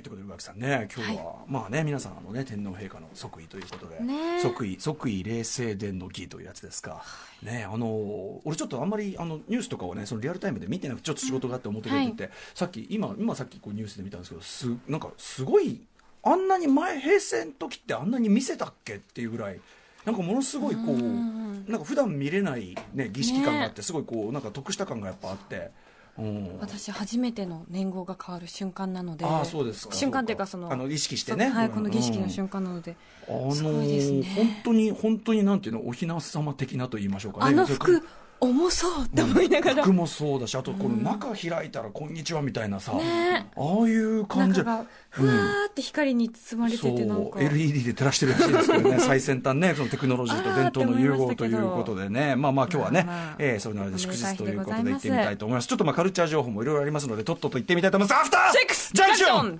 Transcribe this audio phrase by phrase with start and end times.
[0.00, 4.40] ということで宇垣さんね今日は、まあね皆さんあのね天皇陛下の即位ということで、ね。
[4.40, 7.02] 即位即位冷静殿の儀というやつですか、
[7.42, 15.80] ねあの俺ちょっとあんまりあのニュースとかをねそのリアルタイムで見てなくてちょっと仕事があって表出てて、さっき今今さっきこうニュースで見たんですけどすなんかすごい
[16.22, 19.60] あんなに前平成の時ってあんなに見せたっけっていうぐらい
[20.04, 25.70] なんかものすごいこうなんか普段見れないね儀式感があって、すごいこうなんか得した感がやっぱあって。
[26.18, 26.58] うん。
[26.60, 29.94] 私初めての年号が変わる瞬間なのでああそうですか。
[29.94, 31.48] 瞬間っていうかそのあの意識してね。
[31.48, 32.96] はいこの儀式の間瞬間なので、
[33.28, 34.22] あのすごいですね。
[34.36, 37.46] 本当に本当になんていうのお雛様的なと言いましょうかね。
[37.46, 38.02] あの服
[38.40, 43.50] 重そうって思いながら、服もそうだしあとこの中開いたら「こんにちは」みたいなさ、ね。
[43.56, 44.60] ああいう感じ。
[44.60, 52.36] 中がふわーって光に包まれててなんか、そう LED で照らしてるらしいですけどね 最先端ねそのテクノロジーと伝統の融合ということでね。
[52.36, 53.34] まあまあ今日はね、まあまあ。
[53.38, 55.68] えーそういうので祝日ということで行ってみたいと思います。
[55.68, 58.18] ちょっとまあカルチャー情報もいろいろありますのでとっとと行ってみたいと思います。
[58.20, 59.56] アフターシックスジャンクション.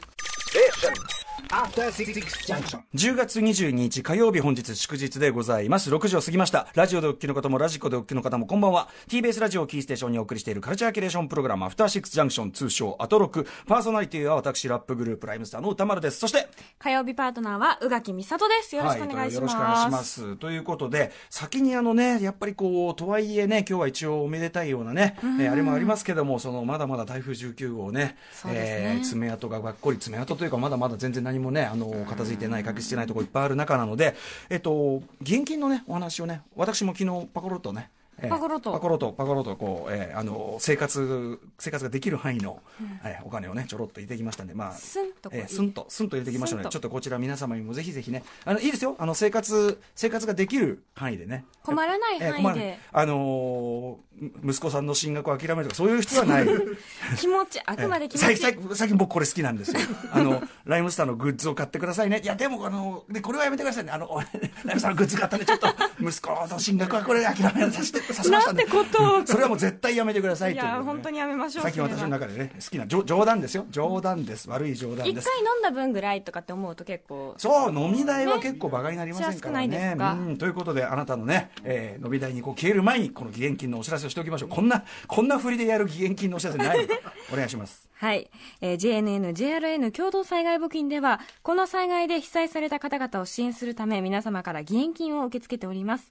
[2.94, 5.90] 10月22日火曜日本日祝日でございます。
[5.90, 6.66] 6時を過ぎました。
[6.74, 8.88] ラジオでお聞きの方もラジコでお聞きの方もこんばんは。
[9.08, 16.18] TBS ラジオをキーステーションにお送りしているカルチャーキュレーションプログラムアフターシックスジャンクション通称アトロクパーソナリティは私ラップグループライムスターの歌丸です。
[16.18, 18.74] そして火曜日パートナーは宇垣美里です。
[18.74, 20.20] よろしくお願いしよろしくお願いまします。
[20.20, 20.36] す。
[20.36, 28.16] ということで、先にあのね、やっぱりこう、とはいえね、今日は一応おめでたいようなね、えーあれもありますけども、その、まだまだ台風19号ね、ね。
[28.46, 34.16] えー爪痕がばっこり、爪痕というか、まだまだ全然何もね、あの、片付いてない、隠してないところいっぱいある中なので、
[34.48, 42.60] えっと、義援金のね、お話をね、私も昨日パコロッとね、えーパコロとパコロとパコロとこう、えーあの生活生活ができる範囲の、
[43.04, 48.96] えーお金をねちょろっと入れてきましたんでまあスンとえースンとと入れてきましたのでちょっとこちら皆様にもぜひぜひねあのいいですよ。
[48.98, 51.44] あの生活生活ができる範囲でね。
[51.62, 52.26] 困らない範囲で。
[52.26, 52.78] えー困らない。
[52.92, 54.08] あのー
[54.44, 56.46] 息子さんの進学を諦めるとかそういう必要はない。
[57.18, 59.78] 気持ちあくまで気持ち、最最最近僕これ好きなんですよ。
[60.10, 62.20] あのライムスターのグッズを買ってくださいね。
[62.22, 63.92] いやでもあのでこれはやめてくださいね。
[63.92, 64.26] あの俺
[64.64, 65.68] ライムスターのグッズ買ったんでちょっと
[66.00, 68.00] 息子の進学はこれ諦めさせて
[68.30, 69.18] なんてこと。
[69.18, 73.66] をそれはもう絶対やめてくださいいや本当にやめましょう最近私の中でね好きな冗冗談ですよ。
[73.70, 74.48] 冗談です。
[74.48, 75.28] 悪い冗談一です。
[75.28, 77.34] 回飲んだ分ぐらいとかって思うと結構。
[77.36, 79.96] そう飲み代は結構バカになりませんからね。
[79.98, 80.36] うん。
[80.38, 84.48] ということであなたのね、えー飲み代にこう消える前にこの義援金のお知らせをしておきましょう。
[84.48, 86.78] こんなこんな振りでやる義援金のお知らせない
[87.32, 87.88] お願いします。
[87.94, 88.30] はい、
[88.60, 96.08] えー JNN、JRN 共同災害募金では、この災害で被災された方々を支援するため、皆様から義援金を受け付けております。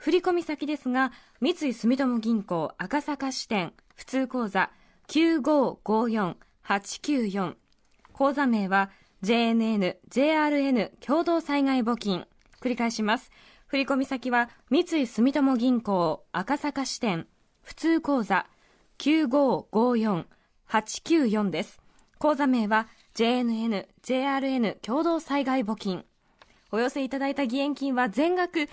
[0.00, 1.10] 振込先ですが、
[1.40, 4.70] 三井住友銀行赤坂支店、普通口座
[5.08, 7.56] 9554-894。
[8.12, 8.90] 口座名は
[9.22, 12.24] JNN、JRN 共同災害募金。
[12.60, 13.30] 繰り返します。
[13.66, 17.26] 振込先は三井住友銀行赤坂支店、
[17.62, 18.46] 普通口座
[18.98, 21.82] 9554-894です。
[22.18, 26.04] 口座名は JNN、JRN 共同災害募金。
[26.70, 28.68] お寄せいただいた義援金は全額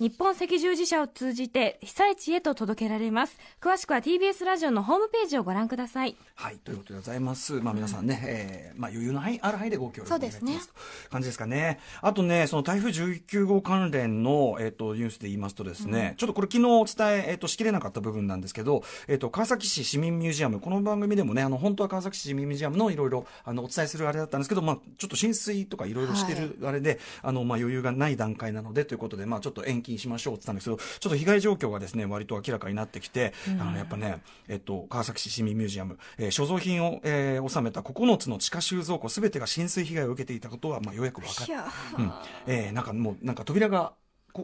[0.00, 3.36] 日本赤十字社を通じて被災地へと届けられます。
[3.60, 6.14] 詳しくは TBS ラジオのホームページをご覧ください。
[6.36, 7.54] はい、ということでございます。
[7.54, 10.72] まあ皆さんね、えーまあ余裕の範囲、ある範囲でご協力お願いしそうですね
[11.10, 11.80] 感じですかね。
[12.00, 41.52] あとね、その台風19号関連の、えっ、と、ニュースで言いますとですね、ちょっとこれ昨日お伝え、えっ、と、しきれなかった部分なんですけど、えっ、と、川崎市市民ミュージアム、この番組でもね、あの、本当は川崎市市民ミュージアムのいろいろ、あの、お伝えするあれだったんですけど、まあちょっと浸水とかいろいろしてるあれで、あの、まあ余裕がない段階なのでということで、まあちょっと延期しましょうって言ったんですけど、ちょっと被害状況がですね、割と明らかになってきて、あの、やっぱね、えっと、川崎市市民ミュージアム、えー所蔵品を、えー収めた9つの地下収蔵庫すべてが浸水被害を受けていたことは、まあ、ようやく分かった。
[42.02, 42.12] うん。
[42.46, 43.94] えーなんかもう、なんか扉が、こ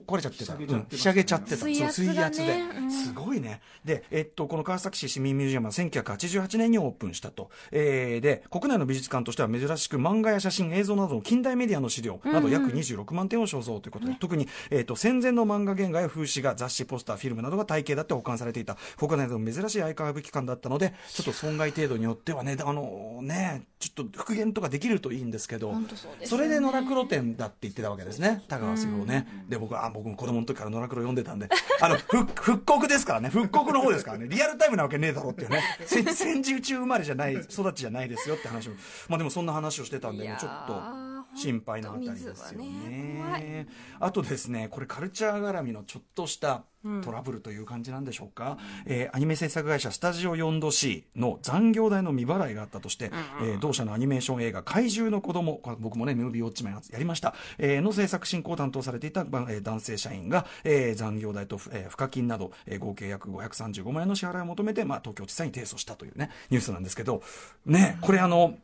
[0.00, 0.54] 壊れちゃってた。
[0.54, 1.56] うんひしゃげちゃってた。
[1.56, 2.90] 水圧でうん。
[2.90, 3.60] すごいね。
[3.84, 7.50] で、えっと、この川崎市市民ミュージアムは1988年にオープンしたと。
[7.70, 25.84] えーで、国内の美術館としては珍しく漫画や写真、映像などの近代メディアの資料など約26万点を所蔵ということで、特に、えっと、戦前の漫画原画や風刺画、雑誌、ポスター、フィルムなどが体系だって保管されていた、国内でも珍しいアーカイブ機関だったので、ちょっと損害程度によってはね、あのね、ちょっと復元とかできるといいんですけど、そう
[26.18, 29.44] ですそれで野良黒店だって言ってたわけですね、田川杉をね。
[29.48, 31.48] で、僕あ僕も子供の時から野良黒読んでたんで、
[31.80, 38.76] あの、復刻ですからね、復刻の方ですからね、リアルタイムなわけねえだろっていうね、戦戦時中生まれじゃない、育ちじゃないですよって話も、
[39.08, 41.13] まあでもそんな話をしてたんで、もうちょっと。
[41.36, 43.66] 心配なあたりですよね。
[44.00, 46.62] あとですね、これカルチャー絡みのちょっとした
[47.02, 48.58] トラブルという感じなんでしょうか。
[48.84, 53.10] えーアニメ制作会社スタジオ 4°C の残業代の未払いがあったとして、
[53.42, 67.22] えー同社のアニメーション映画怪獣の子供、これ僕もね、ムービーウォッチマンやりました、えーの制作進行を担当されていた、まえー男性社員が、えー残業代と、えー賦課金など、えー合計約535万円の支払いを求めて、まあ、東京地裁に提訴したというね、ニュースなんですけど、
[67.64, 68.58] ね、これあの、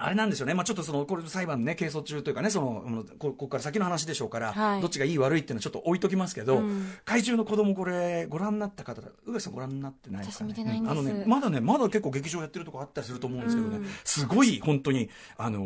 [0.00, 4.80] あれなんですよね、まあ、ちょっとそのこれ裁判ね、係争中というかね、そのうんこここから先の話でしょうから、はい。
[4.80, 6.90] どっちがいい悪いっていうのはちょっと置いときますけど、うん。
[7.04, 10.94] 怪獣の子供これ、ご覧になった方、宇垣さん、ご覧になってないですかね、私見てないんです。
[10.94, 15.62] うあのね、まだね、まだ結構劇場やってるとこあったりすると思うんですけどね、すごい本当に、あのー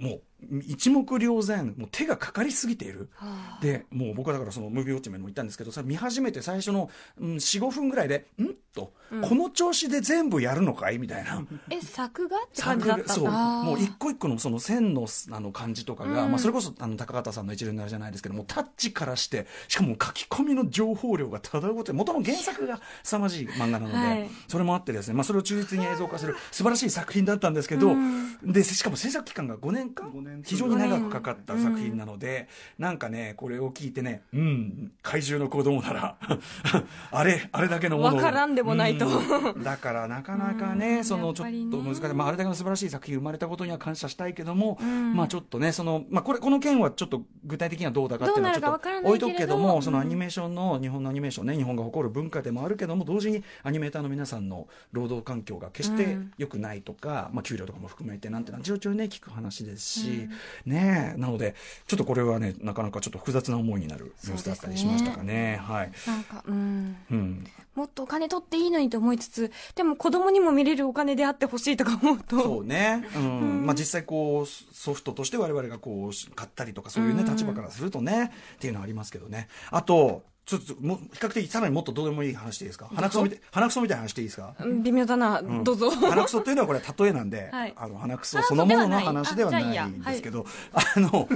[0.00, 0.22] もう
[0.66, 3.08] 一目瞭然、もう手がかかりすぎている。
[3.14, 3.62] はあ。
[3.62, 6.90] でもう僕はだからそのムービーウォッチメンも言ったんですけどそれ見始めて最初の、
[7.20, 8.54] うん、45分ぐらいでん？
[8.72, 8.92] と、
[9.28, 10.98] この調子で全部やるのかい？
[10.98, 11.44] みたいな。
[11.70, 13.30] え作画って感じだったそう。
[13.30, 16.30] もう一個一個のその線のあの感じとかが、うん。
[16.30, 24.30] まあ、それこそあの高畑さんの一連のあれじゃないですけどもタッチからしてしかも書き込みの情報量がただごとに元の原作が凄まじい漫画なので、はい。
[24.46, 28.36] それもあってですね、まあ、それを忠実に映像化する素晴らしい作品だったんですけど、うん。
[28.44, 30.10] でしかも制作期間が5年間？
[30.12, 32.48] 五年非常に長くかかった作品なので、
[32.78, 36.16] なんかねこれを聞いてねうん怪獣の子供なら
[37.10, 39.06] あれあれだけのものからんでもないと。
[39.06, 39.62] うん。
[39.62, 45.14] だからなかなかね、うんそのちょっと難しい、まあ、あれだけの素晴らしい作品生まれたことには感謝したいけども、ん。
[45.14, 60.19] まあちょっとねその、まあ、これこの件はちょっと具体的にはどうだかっていうのはちょっと置いとくけども、そのアニメーションの日本のアニメーションね日本が誇る文化でもあるけども同時にアニメーターの皆さんの労働環境が決して良くないとか、まあ、給料とかも含めてなんてのはちょいちょいね聞く話ですし、
[60.66, 61.18] ねえ。
[61.18, 61.54] なので
[61.86, 65.60] ちょっとこれはねなかなかちょっと複雑な思いになるニュースだったりしましたかね。
[65.62, 65.92] はい。
[66.06, 66.96] なんかうん。
[67.10, 67.44] うん。
[67.74, 72.40] もっとお金取っていいのにと思いつつでも子供にも見れるお金であってほしいとか思うと。
[72.40, 73.66] そうね、うん。
[73.66, 77.30] まあ、実際こうソフトとして我々がこう買ったりとかそういうねうん。
[77.30, 79.48] 立場からするとねっていうのはありますけどね。
[79.70, 80.22] あと
[80.58, 82.88] ちょっともう比較的さらにもっとどうでもいい話でいいですか？
[82.94, 84.54] 鼻くそみたい鼻くそみたいな話でいいですか？
[84.58, 85.64] うん微妙だな、ん。
[85.64, 85.90] どうぞ。
[85.90, 87.74] 鼻くそっていうのはこれ例えなんで、はい。
[87.76, 89.88] あの鼻くそそのものの話ではない。
[89.88, 91.28] んですけど、あの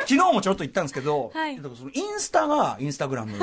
[0.00, 1.56] 昨日もちょっと言ったんですけど、はい。
[1.56, 3.38] そのインスタがインスタグラム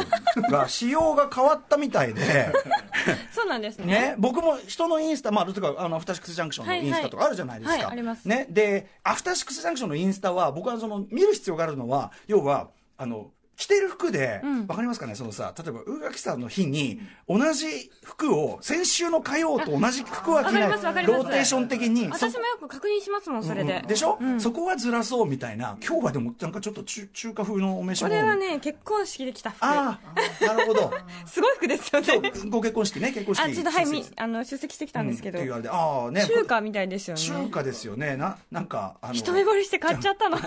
[0.49, 2.49] が仕様が変わったみたいで。
[3.31, 3.85] そうなんですね。
[3.85, 7.71] ね、僕も人のインスタ、まあ、とか、あの、アフターシックスジャンクションのインスタとかあるじゃないですか。
[7.73, 8.27] はいはいあります。
[8.27, 14.67] ね、で、アフターシックスジャンクションのインスタは、僕はその、見る必要があるのは、要は、あの、着てる服で、わ、うん。
[14.67, 15.13] かりますかね？
[15.13, 16.99] そのさ、例えば、宇垣さんの日に、
[17.29, 21.23] 同じ服を、先週の火曜と同じ服は着ない、わかりますわかります。
[21.23, 23.87] ローテーション的に、私もよく確認しますもんそれで、うん。
[23.87, 24.41] でしょ、うん。
[24.41, 28.15] そこはずらそうみたいな、今日はでも、なんかちょっと中中華風のお召し物。
[28.15, 29.63] これはね結婚式で着た服。
[29.63, 29.99] あ
[30.41, 30.91] あ、なるほど。
[31.27, 32.07] すごい服ですよね。
[32.17, 33.43] 今日ご結婚式ね、結婚式。
[33.43, 36.25] あちょっとはいみ出席あの出席してきたんですけど、ああね。
[36.25, 37.21] 中華みたいですよね。
[37.21, 38.17] 中華ですよね。
[38.17, 40.37] な、なんか、あの、一目惚れして買っちゃったの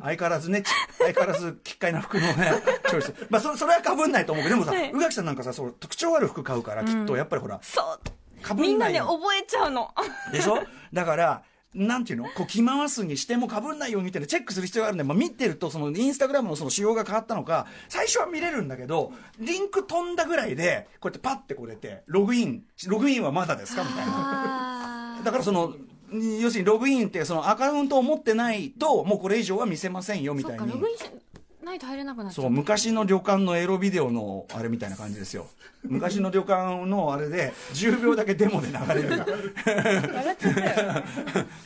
[0.00, 2.52] 相変わらずね、ち 相変わらず、奇怪な服のね、
[2.88, 3.14] チョイス。
[3.30, 4.90] まあ、そそれは被んないと思うけど、でもさ、はい。
[4.92, 8.46] 宇垣さんなんかさ、そう、特徴ある服買うから、きっと、やっぱりほら、そう。
[8.46, 8.68] 被んない。
[8.68, 9.92] みんなね覚えちゃうの。
[10.32, 10.62] でしょ？
[10.92, 11.42] だから、
[11.74, 12.24] なんていうの？
[12.30, 23.82] こう着回すにしても被んないようにみたいなチェックする必要があるんで、まあ、見てるとそのインスタグラムのその仕様が変わったのか最初は見れるんだけどリンク飛んだぐらいでこうやってパッてこう出てログインログインはまだですか？
[23.82, 24.12] みたいな。
[25.18, 25.74] あだからその
[26.40, 30.64] 要するにログインってそのアカウントを持ってないともうこれ以上は見せませんよみそたいに。
[30.64, 31.04] っかログインし
[31.66, 35.48] ないと入れなくなっちゃそうう昔の旅館のエロビデオのあれみたいな感じですよ。
[35.82, 39.08] 昔の旅館のあれで10秒だけデモで流れる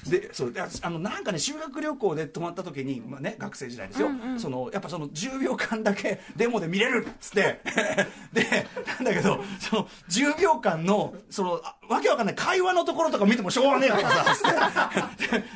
[0.07, 4.41] でそうあのなんかね修学旅行で泊まった時に、まあね、学生時代ですよ、うんうん。
[4.41, 7.61] そのやっぱその10秒間だけデモで見れるっつって。
[8.33, 12.35] でなんだけどその10秒間のそのあわけわかんない。
[12.37, 15.11] 会話のところとか見てもしょうがねえからさ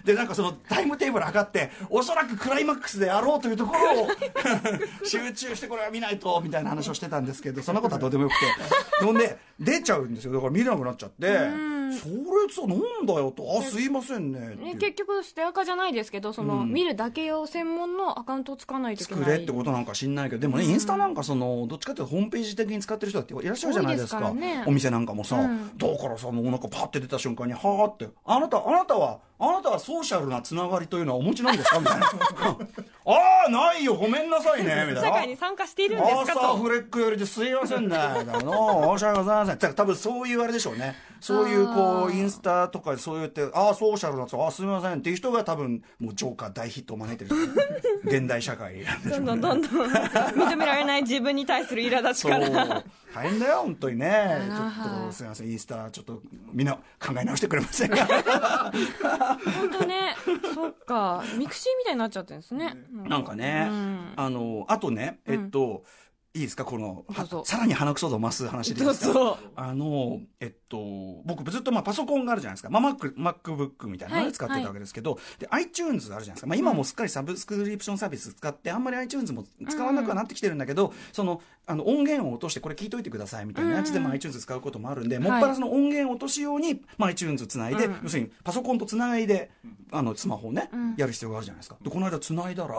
[0.05, 4.09] ででなんかそのタイムテーブル測っておそらくクライマックスであろうというところを
[5.05, 9.05] 集中してこれは見ないとみたいな話をしてたんですけどそんなことはどうでもよくて。
[9.05, 10.33] ほんで出ちゃうんですよ。
[10.33, 11.74] だから見れなくなっちゃって。
[11.93, 12.14] それ
[12.53, 13.59] さなんだよと。
[13.59, 14.57] あすいませんね。
[14.57, 19.25] ね、結局ステアカじゃないですけどその、うん見るだけ用専門のアカウントを使わないといけない。
[19.25, 24.33] 作れってことなんか知んないけどでもね、インスタなんかそのどっちかっていうとホームページ的に使ってる人だっていらっしゃるじゃないですか。
[24.33, 25.76] ねお店なんかもさ、うん。
[25.76, 28.09] だからさもうなんかパッて出た瞬間にはあって。
[28.25, 31.79] あなたあなたはあなたはソーシャルなつながりというのはお持ちなんですか？
[31.81, 32.07] みたいな
[33.07, 37.97] ああないよごめんなさいねみたいな 社会に参加しているんですアーサーフレックよりですいませんね。
[37.97, 39.75] だからの、申し訳ございません。
[39.75, 40.95] 多分そういうあれでしょうね。
[41.21, 44.45] そういうこう、インスタとかそう言って、ああ、ソーシャルなんですよ。
[44.45, 47.41] ああ、すみませんっていう人が多分、もうジョーカー大ヒットを招いてる。
[48.05, 52.83] 現代社会なんでしょどうんねどんどんどん認められない自分に対する苛立ちから。
[53.14, 54.42] 大変だよ、本当にね。
[54.47, 56.80] ちょはいっと、すみません、インスタ、ちょっと、みんな考
[57.21, 58.06] え直してくれませんか？
[58.06, 60.16] 本当ね
[60.54, 61.23] そっか。
[61.38, 64.12] ミクシーみたいになっちゃってるんですね、うなんかね、うん。
[64.16, 65.85] あの、あとね、えっと、
[66.37, 66.64] いいですか？
[66.64, 67.04] この
[67.44, 69.38] さらに鼻くそ度を増す話でいいですか？
[69.54, 89.50] あのえっと僕ずっとまあパソコンがあるじゃないですか、まあ、Mac MacBook みたいなのはいで使ってたわけですけど、で iTunes あるじゃないですか、まあ、今もうすっかりサブスクリプションサービス使ってあんまり iTunes も使わなくはなってきてるんだけど、そのあの音源を落としてこれ聞いといてくださいみたいなやつで、まあ、iTunes 使うこともあるんで、もっぱらその音源を落としように、まあ、iTunes つないで、要するにパソコンとつないで
[89.90, 91.76] あのスマホをね、やる必要があるじゃないですか。
[91.83, 92.75] でこの間つないだら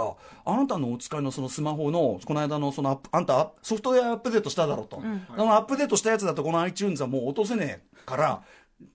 [0.45, 5.01] あなたのお使いのそのスマホのこの間のそのアップあんたソフトウェアアップデートしただろうと、
[5.35, 8.43] そのアップデートしたやつだとこの iTunes はもう落とせねえから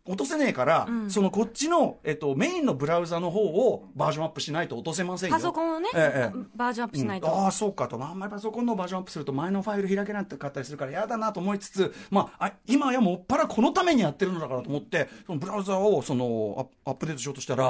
[0.05, 5.37] 落とせねえから、そのこっちの、えっと、メインのブラウザの方をバージョンアップしないと落とせませんよ。
[5.37, 6.47] パソコンをね、ええええ。
[6.55, 7.45] バージョンアップしないと、うん。
[7.45, 8.03] ああそうかと。
[8.03, 17.65] あんまりパソコンのバージョンアップすると前のファイル開けなかったりするから嫌だなと思いつつ、まあ、あ今やもっぱらこのためにやってるのだからと思ってそのブラウザをそのアップデートしようとしたら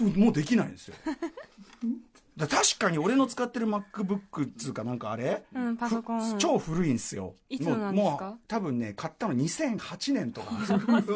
[0.00, 0.94] もうできないんですよ
[2.36, 6.32] だ確かに俺の使ってる MacBook っつうかなんかあれ、うんパソコン。
[6.34, 7.34] ふ超古いんですよ。
[7.48, 8.10] いつのなんですか？
[8.10, 10.52] もうもう多分ね買ったの2008年とか。
[10.84, 11.08] 待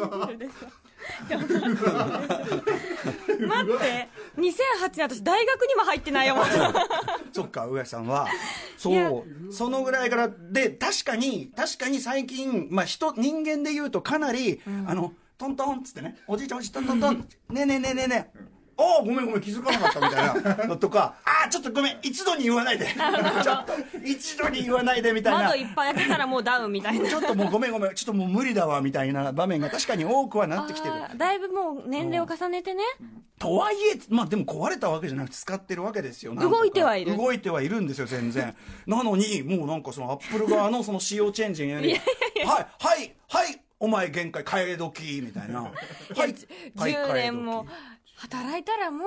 [3.71, 4.09] って。
[4.37, 6.35] 2008年私大学にも入ってないよ。
[7.33, 8.27] そっか、上木さんは。
[8.77, 9.53] そう。
[9.53, 18.39] そのぐらいから、で、確かに、確かに最近、まあ人、人間で言うとかなり、あの、トントンっつってね、おじいちゃんおじいちゃんトントントン、ねえねえねえねえねえ。
[18.79, 22.85] ああ、ごめんごめん、気づかなかったみたいなのとか、 ああ、ちょっとごめん、一度に言わないで。
[23.43, 23.73] ちょっと、
[24.05, 25.55] 一度に言わないでみたいな窓。
[25.57, 30.93] いっぱい開けたらもうダウンみたいな ちょっともうごめんごめん、ちょっともう無理だわ、みたいな場面が確かに多くはなってきてる。
[31.17, 32.83] だいぶもう年齢を重ねてね、
[33.37, 36.33] とはいえ、まあでも壊れたわけじゃなくて使ってるわけですよ。
[36.35, 38.55] 動いてはいる動いてはいるんですよ、全然。
[38.87, 41.99] なのに、もうなんかそのアップル側のその仕様チェンジにより、はい、
[42.45, 45.63] はい、はい、お前限界替え時みたいな。
[45.63, 45.71] はい、
[46.15, 46.35] はい
[46.93, 47.65] 10年も
[48.19, 49.05] 働いたらも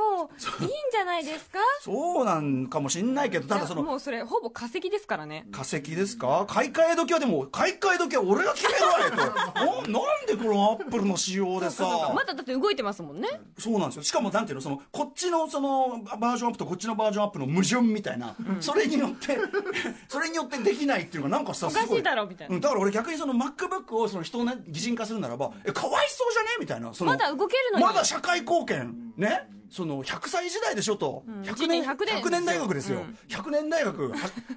[0.60, 1.58] ういいんじゃないですか？
[1.82, 5.46] そうなんかもしんないけど、ただその、もうそれほぼ化石ですからね。
[5.52, 6.46] 化石ですか？
[6.48, 9.16] 買い替え時はでも、買い替え時は俺が決めろやと。
[9.92, 11.84] ななんでこのアップルの仕様でさ。
[12.14, 13.28] まだだって動いてますもんね。
[13.58, 14.02] そうなんですよ。
[14.02, 19.38] しかも、なんていうの、その、こっちのその、バージョンアップとこっちのバージョンアップの矛盾みたいな、それによって、
[20.08, 22.54] それによってできないっていうのが、なんかさ、おかしいだろみたいな。
[22.54, 26.48] うん、だから俺逆にその MacBook をその人をね、擬人化するならば、え、かわいそうじゃね？
[26.60, 26.92] みたいな。
[26.94, 27.84] そのまだ動けるのに。
[27.84, 29.48] まだ社会貢献、ね。
[29.72, 34.10] その100歳時代でしょと、100年100年100年大学ですよ、100年大学。
[34.10, 34.16] は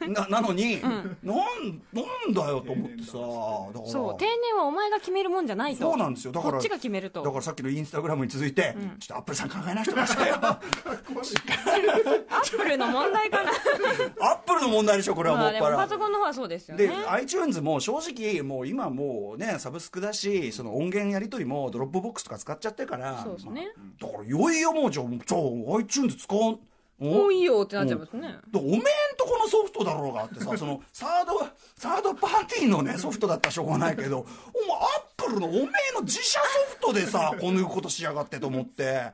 [0.10, 0.94] ななのに、なん
[1.24, 5.90] なんだよと思ってさそう定年はお前が決めるもんじゃないと。
[5.90, 6.34] そうなんですよ。
[6.34, 7.24] だからこっちが決めると。
[7.24, 10.36] だからさっきのインスタグラムに続いて、ちょっとアップルさん考えない人ましたよ。
[10.42, 13.52] ア アップルの問題かな。
[14.36, 15.78] アップルの問題でしょこれはもっぱら。
[15.78, 16.88] パソコンの方はそうですよね。
[16.88, 23.74] で iTunes も正直もう今もうねサブスクだしその音源やり取りもドロップボックスとか使っちゃってるからそうですね。
[24.00, 26.60] まあだからいよいよもうじゃあ iTunes 使わん
[26.98, 28.36] もういいよってなっちゃいますね。
[28.52, 28.82] でおめえん
[29.18, 31.46] とこのソフトだろうがってさ そのサード
[31.76, 35.62] サードパーティーのねソフトだったらしょうがないけどお前アップルのおめえ
[35.94, 36.46] の自社ソ
[36.76, 39.12] フトでさこういうことしやがってと思って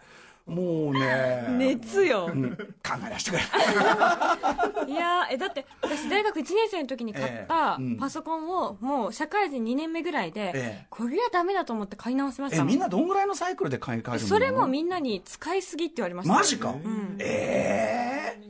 [0.51, 1.45] もうね。
[1.57, 2.29] 熱よ。
[2.33, 3.43] うん考え出してくれ。
[4.91, 10.51] いやーえだって私大学1年生の時に買ったパソコンをもう社会人2年目ぐらいで、え
[10.83, 10.87] え。
[10.89, 14.27] これはダメだと思って買い直しましえたみんなどんぐらいのサイクルで買い替えるの？
[14.27, 16.33] それもみんなに使いすぎって言われました。
[16.33, 17.15] マジか、ん。
[17.19, 18.41] ええ。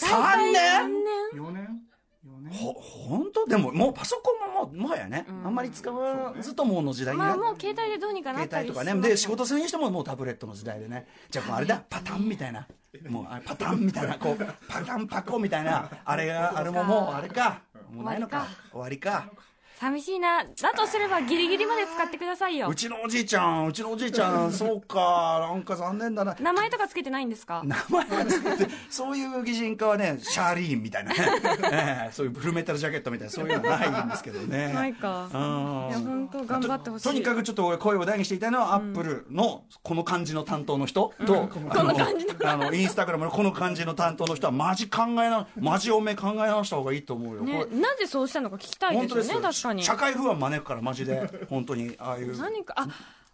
[0.00, 0.90] 大3体年
[1.34, 1.80] ？3 4年
[2.26, 2.52] ？4年？
[2.52, 3.44] ほ本当？
[3.46, 4.29] でももうパソコン
[4.72, 9.08] もはやね、あんまり使わずともの時代になまあもう携帯でどうにかなった携帯とかね。
[9.08, 11.06] で仕事するにしてももうタブレットの時代でね。
[11.30, 11.82] じゃああれだ。
[11.88, 12.66] パタンみたいな。
[13.08, 14.18] もうあれパタンみたいな。
[14.18, 15.90] こうパタンパコみたいな。
[16.04, 17.62] あれがあれももうあれか。
[17.92, 18.46] もうないのか。
[18.70, 19.30] 終わりか
[19.80, 20.44] 寂しいな。
[20.44, 22.68] だとすればギリギリまで使ってくださいよ。
[22.68, 24.52] うちのおじいちゃんうちのおじいちゃん。
[24.52, 25.48] そうか。
[25.50, 26.36] なんか残念だな。
[26.38, 27.62] 名前とかつけてないんですか？
[27.64, 31.16] 名前はつけてそういう擬人化はねシャーリーンみたいなね、
[31.72, 34.70] ええそういうフルメタルジャケットみたいなそういうのはないんですけどね。
[34.74, 35.30] ないか。
[35.32, 35.88] うん。
[35.88, 37.04] いや本当頑張ってほしい。
[37.04, 41.96] ととにかくちょっと俺声を大にしていたいのは、アップルのこの感じの担当の人と、あの
[42.44, 51.30] あのインスタグラムのこの感じの担当の人はマジ考えなマジおめ考え直した方がいいと思うよ、ねなぜそうしたのか聞きたいですよね確かに社会不安招くからマジで。
[51.48, 51.94] 本当に。
[51.98, 52.36] ああいう。
[52.38, 52.74] 何か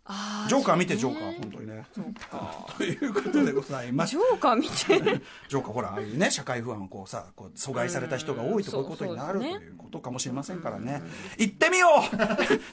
[0.09, 1.85] あジョーカー見てジョーカー本当にね。
[2.79, 4.11] ということでございます。
[4.11, 5.21] ジョーカー見て。
[5.49, 11.03] ジョーカーほらああいうね社会不安をこうさこう阻害された人が多いとこういうことになるということかもしれませんからね。
[11.39, 12.17] 行ってみよう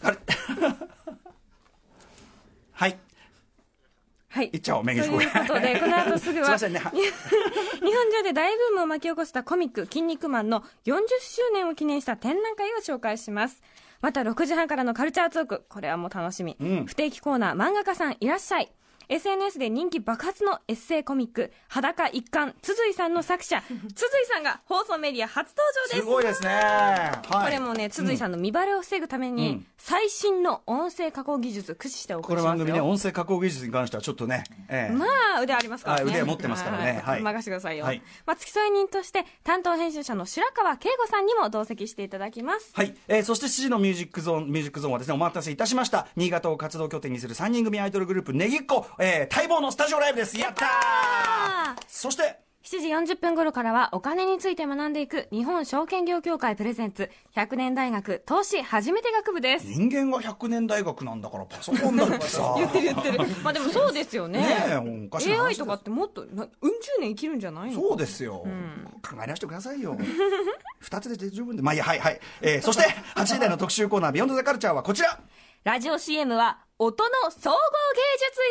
[0.03, 0.17] あれ
[2.74, 2.98] はい
[4.33, 4.49] はい。
[4.51, 6.79] 行っちゃおうメギということでこの後すぐはすね。
[6.79, 13.61] は 日本中で大ブームを巻き起こしたコミック「筋肉マン」の40周年を記念した展覧会を紹介します。
[14.01, 16.85] また6時半からのカルチャートークこれはもう楽しみ、うん。
[16.87, 18.73] 不定期コーナー漫画家さんいらっしゃい
[19.10, 23.62] SNS で人気爆発のエッセイコミック「裸一貫筒井さんの作者
[23.95, 26.00] 筒井さんが放送メディア初登場です。
[26.00, 26.50] すごいですね。
[26.50, 27.43] はい。
[27.45, 29.67] これもね筒井さんの見バレを防ぐために、うん。
[29.77, 34.93] 最新の音声加工技術駆使してお送これ番組ね、音声加工技術に関してはちょっとね、ええ。
[34.93, 35.05] ま
[35.38, 36.03] あ腕ありますからね。
[36.05, 37.01] はい腕持ってますからね。
[37.03, 37.22] はい。
[37.22, 38.01] 任せてくださいよ、はい。
[38.25, 42.72] まあ、付き添い人として担当編集者の白川慶吾さんにも同席していただきます。
[42.74, 46.07] はい、えーそして7時のミュージックゾーン、ミュージックゾーンはですね、お待たせいたしました。
[46.15, 50.38] 新潟を活動拠点にする3人組アイドルグループ、ネギっ子、えー待望のスタジオライブです。
[50.39, 62.55] やったーそして、7時40分頃からはお金について学んでいく日本証券業協会プレゼンツ100年大学投資初めて学部です人間が100年大学なんだから、パソコンだからさ。
[62.57, 66.50] 言ってる言ってるまあでもそうですよねねえおかしな話 AI とかってもっとなうん
[66.81, 67.71] 十年生きるんじゃない？
[67.71, 68.45] のそうですよ、
[69.01, 69.97] 考え直してくださいよ。
[70.79, 71.62] 二つで十分で。
[71.62, 72.19] まあいいや、はいはい。
[72.41, 72.83] えーそして、
[73.15, 75.19] 8時台の特集コーナー、ビヨンドザカルチャーはこちら
[75.63, 78.41] ラジオ CM は音の総合芸術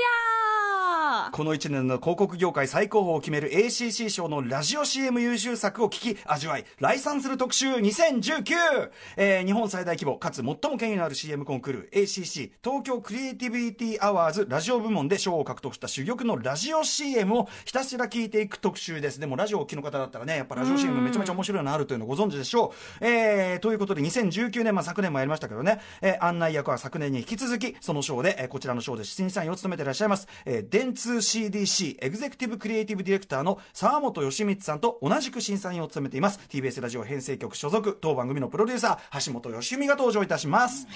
[1.26, 8.90] やこの1年の広告業界最高峰を決める ACC 賞のラジオ CM 優秀作を聞き、味わい、来賛する特集 2019!
[9.18, 19.20] えー日本最大規模、かつ最も権威のある CM コンクール ACC 東京クリエイティビティアワーズラジオ部門で賞を獲得した珠玉のラジオ CM をひたすら聞いていく特集です。
[19.20, 23.06] でもラジオをお聞きの方だったらね、やっぱラジオ CM めちゃめちゃ面白いのあるというのをご存知でしょう。
[23.06, 36.40] えー、ということで2019年、まあ昨年もやりましたけどね、えー案内役は昨年に引き続き、その賞で、えーこちらの賞で審査員を務めていらっしゃいます、えー、電通 CDC エグゼクティブクリエイティブディレクターの沢本義光さんと同じく審査員を務めています。
[36.48, 40.86] TBS ラジオ編成局所属当番組のプロデューサー橋本義美が登場いたします、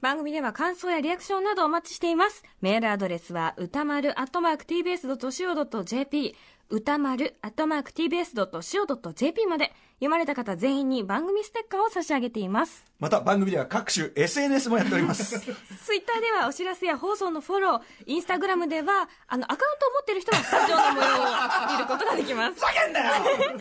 [0.00, 2.42] 番組では感想やリアクションなどお待ちしています。
[2.60, 6.34] メールアドレスは歌丸アットマーク tbs.co.jp
[6.68, 12.84] 歌丸アットマーク tbs.co.jp まで読まれた方全員に番組ステッカーを差し上げています。
[12.98, 15.46] また番組では各種 SNS もやっております ツ
[15.94, 22.60] イッターではお知らせや放送のフォロー、インスタグラムではあのアカウントを持っている人はスタジオの模様を見ることができます。
[22.60, 23.12] 叫んだよ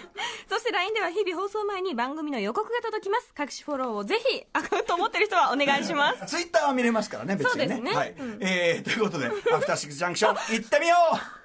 [0.50, 3.32] そして LINE では日々放送前に番組の予告が届きます。
[3.36, 6.26] 各種フォローをぜひアカウントを持っている人はお願いします。
[6.38, 11.45] ツイッターは見れますからね別にねそうですねはい、えー、ということでアフターシックスジャンクション行ってみよう